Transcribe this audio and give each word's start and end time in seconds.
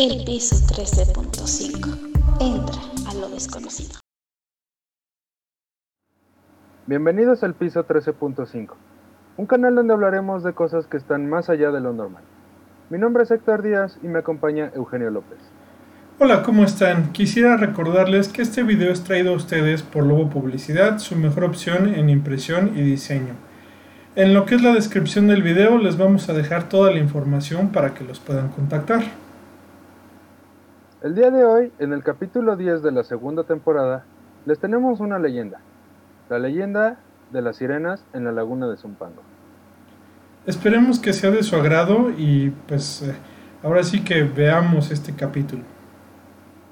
El 0.00 0.22
piso 0.24 0.54
13.5. 0.54 2.38
Entra 2.40 3.10
a 3.10 3.14
lo 3.14 3.28
desconocido. 3.30 3.98
Bienvenidos 6.86 7.42
al 7.42 7.54
piso 7.54 7.84
13.5, 7.84 8.74
un 9.38 9.46
canal 9.46 9.74
donde 9.74 9.94
hablaremos 9.94 10.44
de 10.44 10.52
cosas 10.52 10.86
que 10.86 10.98
están 10.98 11.28
más 11.28 11.50
allá 11.50 11.72
de 11.72 11.80
lo 11.80 11.92
normal. 11.92 12.22
Mi 12.90 12.98
nombre 12.98 13.24
es 13.24 13.32
Héctor 13.32 13.62
Díaz 13.62 13.98
y 14.00 14.06
me 14.06 14.20
acompaña 14.20 14.70
Eugenio 14.76 15.10
López. 15.10 15.40
Hola, 16.20 16.44
¿cómo 16.44 16.62
están? 16.62 17.10
Quisiera 17.10 17.56
recordarles 17.56 18.28
que 18.28 18.42
este 18.42 18.62
video 18.62 18.92
es 18.92 19.02
traído 19.02 19.32
a 19.32 19.36
ustedes 19.36 19.82
por 19.82 20.04
Lobo 20.06 20.30
Publicidad, 20.30 21.00
su 21.00 21.16
mejor 21.16 21.42
opción 21.42 21.92
en 21.92 22.08
impresión 22.08 22.78
y 22.78 22.82
diseño. 22.82 23.34
En 24.14 24.32
lo 24.32 24.46
que 24.46 24.54
es 24.54 24.62
la 24.62 24.72
descripción 24.74 25.26
del 25.26 25.42
video 25.42 25.76
les 25.76 25.98
vamos 25.98 26.28
a 26.28 26.34
dejar 26.34 26.68
toda 26.68 26.92
la 26.92 27.00
información 27.00 27.70
para 27.70 27.94
que 27.94 28.04
los 28.04 28.20
puedan 28.20 28.50
contactar. 28.50 29.02
El 31.00 31.14
día 31.14 31.30
de 31.30 31.44
hoy, 31.44 31.72
en 31.78 31.92
el 31.92 32.02
capítulo 32.02 32.56
10 32.56 32.82
de 32.82 32.90
la 32.90 33.04
segunda 33.04 33.44
temporada, 33.44 34.04
les 34.46 34.58
tenemos 34.58 34.98
una 34.98 35.20
leyenda. 35.20 35.60
La 36.28 36.40
leyenda 36.40 36.98
de 37.30 37.40
las 37.40 37.58
sirenas 37.58 38.04
en 38.14 38.24
la 38.24 38.32
laguna 38.32 38.66
de 38.66 38.76
Zumpango. 38.76 39.22
Esperemos 40.44 40.98
que 40.98 41.12
sea 41.12 41.30
de 41.30 41.44
su 41.44 41.54
agrado 41.54 42.10
y 42.10 42.50
pues 42.66 43.02
eh, 43.02 43.14
ahora 43.62 43.84
sí 43.84 44.02
que 44.02 44.24
veamos 44.24 44.90
este 44.90 45.14
capítulo. 45.14 45.62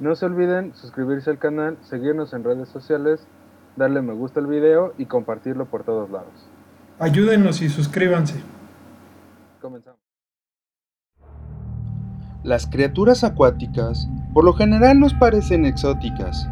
No 0.00 0.14
se 0.14 0.24
olviden 0.24 0.74
suscribirse 0.74 1.28
al 1.28 1.38
canal, 1.38 1.76
seguirnos 1.82 2.32
en 2.32 2.44
redes 2.44 2.70
sociales, 2.70 3.26
darle 3.76 4.00
me 4.00 4.14
gusta 4.14 4.40
al 4.40 4.46
video 4.46 4.94
y 4.96 5.04
compartirlo 5.04 5.66
por 5.66 5.84
todos 5.84 6.08
lados. 6.08 6.48
Ayúdenos 6.98 7.60
y 7.60 7.68
suscríbanse. 7.68 8.40
Comenzamos. 9.60 10.00
Las 12.44 12.66
criaturas 12.66 13.24
acuáticas 13.24 14.06
por 14.34 14.44
lo 14.44 14.52
general 14.52 14.98
nos 14.98 15.14
parecen 15.14 15.64
exóticas, 15.64 16.48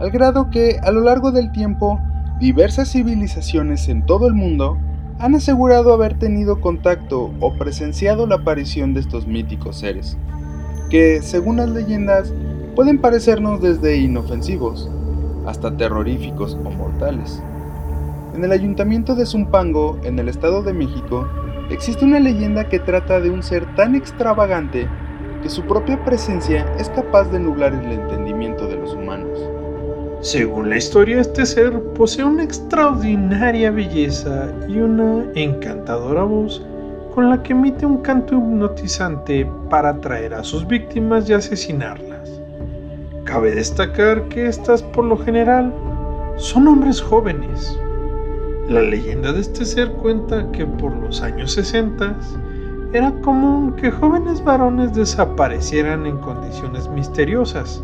al 0.00 0.10
grado 0.10 0.50
que 0.50 0.80
a 0.82 0.90
lo 0.90 1.00
largo 1.00 1.30
del 1.30 1.52
tiempo 1.52 2.00
diversas 2.40 2.90
civilizaciones 2.90 3.88
en 3.88 4.04
todo 4.04 4.26
el 4.26 4.34
mundo 4.34 4.76
han 5.20 5.36
asegurado 5.36 5.92
haber 5.94 6.18
tenido 6.18 6.60
contacto 6.60 7.32
o 7.38 7.54
presenciado 7.54 8.26
la 8.26 8.34
aparición 8.34 8.92
de 8.92 9.00
estos 9.00 9.28
míticos 9.28 9.78
seres, 9.78 10.18
que 10.90 11.22
según 11.22 11.58
las 11.58 11.70
leyendas 11.70 12.34
pueden 12.74 13.00
parecernos 13.00 13.60
desde 13.62 13.98
inofensivos 13.98 14.90
hasta 15.46 15.76
terroríficos 15.76 16.58
o 16.64 16.70
mortales. 16.70 17.40
En 18.34 18.44
el 18.44 18.50
ayuntamiento 18.50 19.14
de 19.14 19.26
Zumpango, 19.26 20.00
en 20.02 20.18
el 20.18 20.28
Estado 20.28 20.64
de 20.64 20.72
México, 20.72 21.28
existe 21.70 22.04
una 22.04 22.18
leyenda 22.18 22.68
que 22.68 22.80
trata 22.80 23.20
de 23.20 23.30
un 23.30 23.44
ser 23.44 23.76
tan 23.76 23.94
extravagante 23.94 24.88
que 25.42 25.50
su 25.50 25.62
propia 25.62 26.02
presencia 26.04 26.64
es 26.78 26.88
capaz 26.90 27.24
de 27.24 27.40
nublar 27.40 27.74
el 27.74 27.92
entendimiento 27.92 28.66
de 28.66 28.76
los 28.76 28.94
humanos. 28.94 29.38
Según 30.20 30.70
la 30.70 30.76
historia, 30.76 31.20
este 31.20 31.44
ser 31.44 31.82
posee 31.94 32.24
una 32.24 32.44
extraordinaria 32.44 33.72
belleza 33.72 34.52
y 34.68 34.78
una 34.78 35.24
encantadora 35.34 36.22
voz 36.22 36.64
con 37.12 37.28
la 37.28 37.42
que 37.42 37.52
emite 37.52 37.84
un 37.84 37.98
canto 37.98 38.36
hipnotizante 38.36 39.46
para 39.68 39.90
atraer 39.90 40.32
a 40.32 40.44
sus 40.44 40.66
víctimas 40.66 41.28
y 41.28 41.34
asesinarlas. 41.34 42.40
Cabe 43.24 43.54
destacar 43.54 44.28
que 44.28 44.46
estas 44.46 44.82
por 44.82 45.04
lo 45.04 45.18
general 45.18 45.72
son 46.36 46.68
hombres 46.68 47.00
jóvenes. 47.00 47.76
La 48.68 48.80
leyenda 48.80 49.32
de 49.32 49.40
este 49.40 49.64
ser 49.64 49.90
cuenta 49.92 50.50
que 50.52 50.64
por 50.64 50.94
los 50.96 51.20
años 51.20 51.52
60 51.52 52.16
era 52.92 53.10
común 53.22 53.74
que 53.76 53.90
jóvenes 53.90 54.44
varones 54.44 54.94
desaparecieran 54.94 56.04
en 56.04 56.18
condiciones 56.18 56.88
misteriosas 56.88 57.82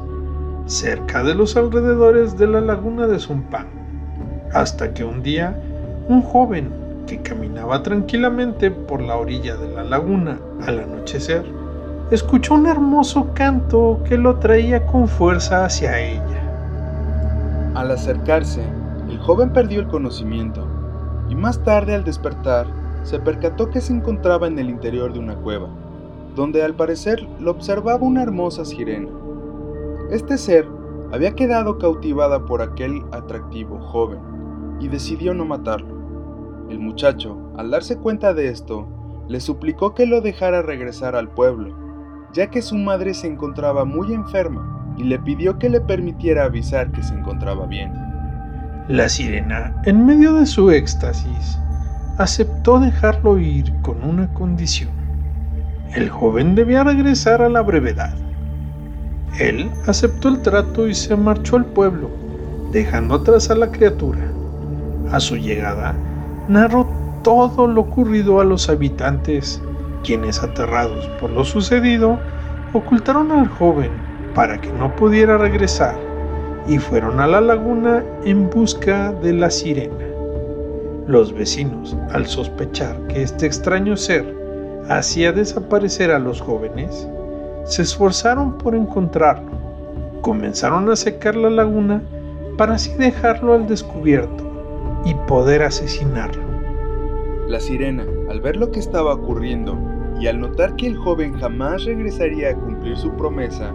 cerca 0.66 1.22
de 1.22 1.34
los 1.34 1.56
alrededores 1.56 2.36
de 2.36 2.46
la 2.46 2.60
laguna 2.60 3.06
de 3.06 3.18
Zumpán, 3.18 3.68
hasta 4.52 4.92
que 4.92 5.04
un 5.04 5.22
día 5.22 5.58
un 6.08 6.20
joven 6.20 6.70
que 7.06 7.22
caminaba 7.22 7.82
tranquilamente 7.82 8.70
por 8.70 9.00
la 9.00 9.16
orilla 9.16 9.56
de 9.56 9.70
la 9.70 9.82
laguna 9.82 10.38
al 10.66 10.80
anochecer, 10.80 11.42
escuchó 12.10 12.54
un 12.54 12.66
hermoso 12.66 13.32
canto 13.32 14.00
que 14.04 14.18
lo 14.18 14.36
traía 14.36 14.84
con 14.84 15.08
fuerza 15.08 15.64
hacia 15.64 15.98
ella. 15.98 17.72
Al 17.74 17.90
acercarse, 17.90 18.62
el 19.08 19.18
joven 19.18 19.54
perdió 19.54 19.80
el 19.80 19.88
conocimiento 19.88 20.66
y 21.30 21.34
más 21.34 21.62
tarde 21.64 21.94
al 21.94 22.04
despertar 22.04 22.77
se 23.02 23.18
percató 23.18 23.70
que 23.70 23.80
se 23.80 23.92
encontraba 23.92 24.46
en 24.46 24.58
el 24.58 24.70
interior 24.70 25.12
de 25.12 25.18
una 25.18 25.36
cueva, 25.36 25.68
donde 26.34 26.62
al 26.62 26.74
parecer 26.74 27.26
lo 27.40 27.50
observaba 27.50 28.04
una 28.04 28.22
hermosa 28.22 28.64
sirena. 28.64 29.08
Este 30.10 30.38
ser 30.38 30.66
había 31.12 31.34
quedado 31.34 31.78
cautivada 31.78 32.44
por 32.44 32.62
aquel 32.62 33.02
atractivo 33.12 33.78
joven 33.80 34.20
y 34.80 34.88
decidió 34.88 35.34
no 35.34 35.44
matarlo. 35.44 35.96
El 36.68 36.78
muchacho, 36.78 37.36
al 37.56 37.70
darse 37.70 37.96
cuenta 37.96 38.34
de 38.34 38.48
esto, 38.48 38.86
le 39.28 39.40
suplicó 39.40 39.94
que 39.94 40.06
lo 40.06 40.20
dejara 40.20 40.62
regresar 40.62 41.16
al 41.16 41.28
pueblo, 41.28 41.74
ya 42.32 42.50
que 42.50 42.62
su 42.62 42.76
madre 42.76 43.14
se 43.14 43.26
encontraba 43.26 43.84
muy 43.84 44.12
enferma 44.12 44.94
y 44.96 45.04
le 45.04 45.18
pidió 45.18 45.58
que 45.58 45.68
le 45.68 45.80
permitiera 45.80 46.44
avisar 46.44 46.90
que 46.92 47.02
se 47.02 47.14
encontraba 47.14 47.66
bien. 47.66 47.92
La 48.88 49.08
sirena, 49.08 49.74
en 49.84 50.04
medio 50.06 50.32
de 50.34 50.46
su 50.46 50.70
éxtasis, 50.70 51.58
aceptó 52.18 52.80
dejarlo 52.80 53.38
ir 53.38 53.72
con 53.82 54.02
una 54.02 54.32
condición. 54.34 54.90
El 55.94 56.10
joven 56.10 56.54
debía 56.56 56.82
regresar 56.84 57.40
a 57.40 57.48
la 57.48 57.62
brevedad. 57.62 58.12
Él 59.38 59.70
aceptó 59.86 60.28
el 60.28 60.42
trato 60.42 60.88
y 60.88 60.94
se 60.94 61.16
marchó 61.16 61.56
al 61.56 61.64
pueblo, 61.64 62.10
dejando 62.72 63.14
atrás 63.14 63.50
a 63.50 63.54
la 63.54 63.70
criatura. 63.70 64.20
A 65.12 65.20
su 65.20 65.36
llegada, 65.36 65.94
narró 66.48 66.86
todo 67.22 67.66
lo 67.68 67.82
ocurrido 67.82 68.40
a 68.40 68.44
los 68.44 68.68
habitantes, 68.68 69.62
quienes 70.02 70.42
aterrados 70.42 71.06
por 71.20 71.30
lo 71.30 71.44
sucedido, 71.44 72.18
ocultaron 72.72 73.30
al 73.30 73.48
joven 73.48 73.90
para 74.34 74.60
que 74.60 74.72
no 74.72 74.94
pudiera 74.96 75.38
regresar 75.38 75.96
y 76.66 76.78
fueron 76.78 77.20
a 77.20 77.26
la 77.26 77.40
laguna 77.40 78.02
en 78.24 78.50
busca 78.50 79.12
de 79.12 79.32
la 79.32 79.50
sirena. 79.50 80.07
Los 81.08 81.32
vecinos, 81.32 81.96
al 82.10 82.26
sospechar 82.26 83.06
que 83.06 83.22
este 83.22 83.46
extraño 83.46 83.96
ser 83.96 84.36
hacía 84.90 85.32
desaparecer 85.32 86.10
a 86.10 86.18
los 86.18 86.42
jóvenes, 86.42 87.08
se 87.64 87.80
esforzaron 87.80 88.58
por 88.58 88.74
encontrarlo. 88.74 89.50
Comenzaron 90.20 90.90
a 90.90 90.96
secar 90.96 91.34
la 91.34 91.48
laguna 91.48 92.02
para 92.58 92.74
así 92.74 92.92
dejarlo 92.92 93.54
al 93.54 93.66
descubierto 93.66 94.44
y 95.06 95.14
poder 95.26 95.62
asesinarlo. 95.62 96.42
La 97.46 97.58
sirena, 97.58 98.04
al 98.28 98.42
ver 98.42 98.56
lo 98.56 98.70
que 98.70 98.78
estaba 98.78 99.14
ocurriendo 99.14 99.78
y 100.20 100.26
al 100.26 100.38
notar 100.38 100.76
que 100.76 100.88
el 100.88 100.98
joven 100.98 101.32
jamás 101.40 101.86
regresaría 101.86 102.50
a 102.50 102.54
cumplir 102.54 102.98
su 102.98 103.12
promesa, 103.12 103.72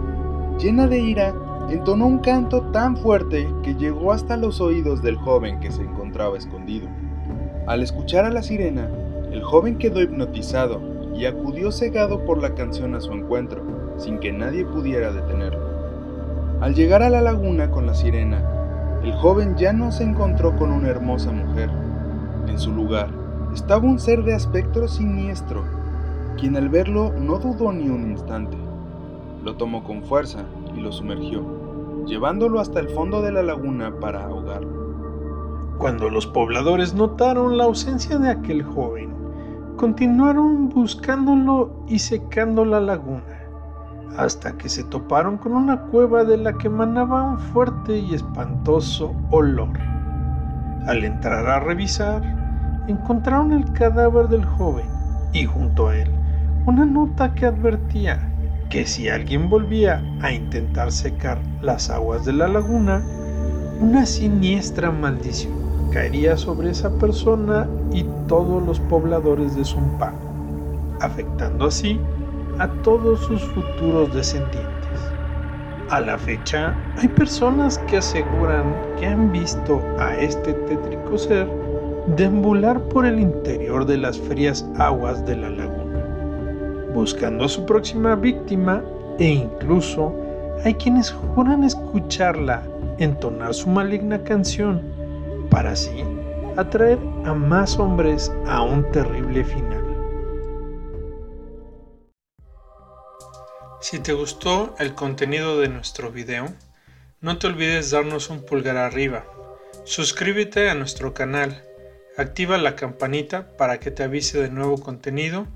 llena 0.60 0.86
de 0.86 1.00
ira, 1.00 1.34
entonó 1.68 2.06
un 2.06 2.20
canto 2.20 2.62
tan 2.70 2.96
fuerte 2.96 3.52
que 3.64 3.74
llegó 3.74 4.12
hasta 4.12 4.36
los 4.36 4.60
oídos 4.60 5.02
del 5.02 5.16
joven 5.16 5.58
que 5.58 5.72
se 5.72 5.82
encontraba 5.82 6.38
escondido. 6.38 6.88
Al 7.66 7.82
escuchar 7.82 8.26
a 8.26 8.30
la 8.30 8.42
sirena, 8.42 8.90
el 9.32 9.42
joven 9.42 9.78
quedó 9.78 10.02
hipnotizado 10.02 10.82
y 11.14 11.24
acudió 11.24 11.72
cegado 11.72 12.24
por 12.26 12.42
la 12.42 12.54
canción 12.54 12.94
a 12.94 13.00
su 13.00 13.12
encuentro, 13.12 13.62
sin 13.96 14.18
que 14.18 14.32
nadie 14.32 14.66
pudiera 14.66 15.12
detenerlo. 15.12 15.64
Al 16.60 16.74
llegar 16.74 17.02
a 17.02 17.08
la 17.08 17.22
laguna 17.22 17.70
con 17.70 17.86
la 17.86 17.94
sirena, 17.94 18.42
el 19.02 19.12
joven 19.14 19.56
ya 19.56 19.72
no 19.72 19.92
se 19.92 20.04
encontró 20.04 20.54
con 20.56 20.72
una 20.72 20.88
hermosa 20.88 21.32
mujer. 21.32 21.70
En 22.48 22.58
su 22.58 22.70
lugar 22.70 23.08
estaba 23.54 23.86
un 23.86 23.98
ser 23.98 24.24
de 24.24 24.34
aspecto 24.34 24.86
siniestro, 24.86 25.64
quien 26.36 26.56
al 26.56 26.68
verlo 26.68 27.14
no 27.18 27.38
dudó 27.38 27.72
ni 27.72 27.88
un 27.88 28.10
instante. 28.10 28.58
Lo 29.42 29.56
tomó 29.56 29.84
con 29.84 30.02
fuerza 30.02 30.44
y 30.76 30.80
lo 30.80 30.92
sumergió, 30.92 32.04
llevándolo 32.06 32.60
hasta 32.60 32.78
el 32.80 32.90
fondo 32.90 33.22
de 33.22 33.32
la 33.32 33.42
laguna 33.42 33.94
para 34.00 34.24
ahogarlo. 34.24 34.83
Cuando 35.78 36.08
los 36.08 36.26
pobladores 36.26 36.94
notaron 36.94 37.58
la 37.58 37.64
ausencia 37.64 38.16
de 38.18 38.30
aquel 38.30 38.62
joven, 38.62 39.10
continuaron 39.76 40.68
buscándolo 40.68 41.84
y 41.88 41.98
secando 41.98 42.64
la 42.64 42.80
laguna, 42.80 43.22
hasta 44.16 44.56
que 44.56 44.68
se 44.68 44.84
toparon 44.84 45.36
con 45.36 45.52
una 45.52 45.82
cueva 45.82 46.24
de 46.24 46.36
la 46.36 46.52
que 46.54 46.68
emanaba 46.68 47.24
un 47.24 47.38
fuerte 47.38 47.98
y 47.98 48.14
espantoso 48.14 49.14
olor. 49.30 49.76
Al 50.86 51.04
entrar 51.04 51.46
a 51.46 51.60
revisar, 51.60 52.22
encontraron 52.86 53.52
el 53.52 53.70
cadáver 53.72 54.28
del 54.28 54.44
joven 54.44 54.86
y 55.32 55.44
junto 55.44 55.88
a 55.88 55.96
él 55.96 56.10
una 56.66 56.86
nota 56.86 57.34
que 57.34 57.46
advertía 57.46 58.20
que 58.70 58.86
si 58.86 59.08
alguien 59.08 59.50
volvía 59.50 60.02
a 60.22 60.32
intentar 60.32 60.92
secar 60.92 61.40
las 61.60 61.90
aguas 61.90 62.24
de 62.24 62.32
la 62.32 62.48
laguna, 62.48 63.02
una 63.80 64.06
siniestra 64.06 64.90
maldición 64.90 65.63
caería 65.94 66.36
sobre 66.36 66.70
esa 66.70 66.90
persona 66.98 67.68
y 67.92 68.04
todos 68.26 68.60
los 68.66 68.80
pobladores 68.80 69.54
de 69.54 69.64
Zumpango, 69.64 70.18
afectando 71.00 71.66
así 71.66 72.00
a 72.58 72.66
todos 72.82 73.20
sus 73.20 73.40
futuros 73.40 74.12
descendientes. 74.12 74.72
A 75.90 76.00
la 76.00 76.18
fecha, 76.18 76.74
hay 76.96 77.06
personas 77.06 77.78
que 77.86 77.98
aseguran 77.98 78.74
que 78.98 79.06
han 79.06 79.30
visto 79.30 79.80
a 80.00 80.16
este 80.16 80.54
tétrico 80.54 81.16
ser 81.16 81.48
deambular 82.16 82.80
por 82.88 83.06
el 83.06 83.20
interior 83.20 83.86
de 83.86 83.98
las 83.98 84.18
frías 84.18 84.66
aguas 84.76 85.24
de 85.24 85.36
la 85.36 85.50
laguna, 85.50 86.90
buscando 86.92 87.44
a 87.44 87.48
su 87.48 87.64
próxima 87.66 88.16
víctima 88.16 88.82
e 89.20 89.28
incluso 89.28 90.12
hay 90.64 90.74
quienes 90.74 91.12
juran 91.12 91.62
escucharla 91.62 92.64
entonar 92.98 93.54
su 93.54 93.70
maligna 93.70 94.18
canción 94.24 94.93
para 95.54 95.70
así 95.70 96.02
atraer 96.56 96.98
a 97.24 97.32
más 97.32 97.78
hombres 97.78 98.32
a 98.44 98.62
un 98.62 98.90
terrible 98.90 99.44
final. 99.44 99.84
Si 103.80 104.00
te 104.00 104.14
gustó 104.14 104.74
el 104.80 104.96
contenido 104.96 105.60
de 105.60 105.68
nuestro 105.68 106.10
video, 106.10 106.52
no 107.20 107.38
te 107.38 107.46
olvides 107.46 107.92
darnos 107.92 108.30
un 108.30 108.44
pulgar 108.44 108.76
arriba, 108.76 109.26
suscríbete 109.84 110.70
a 110.70 110.74
nuestro 110.74 111.14
canal, 111.14 111.62
activa 112.18 112.58
la 112.58 112.74
campanita 112.74 113.56
para 113.56 113.78
que 113.78 113.92
te 113.92 114.02
avise 114.02 114.40
de 114.40 114.50
nuevo 114.50 114.78
contenido 114.78 115.46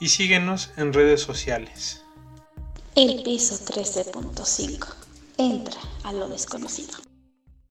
y 0.00 0.08
síguenos 0.08 0.70
en 0.76 0.92
redes 0.92 1.22
sociales. 1.22 2.02
El 2.94 3.22
piso 3.22 3.54
13.5. 3.54 4.86
Entra 5.38 5.80
a 6.04 6.12
lo 6.12 6.28
desconocido. 6.28 7.09